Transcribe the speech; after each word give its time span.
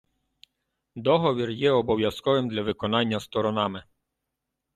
Договір 0.95 1.49
є 1.49 1.71
обов'язковим 1.71 2.49
для 2.49 2.61
виконання 2.61 3.19
сторонами. 3.19 3.83